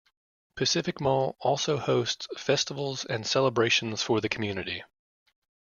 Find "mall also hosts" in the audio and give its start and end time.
0.99-2.27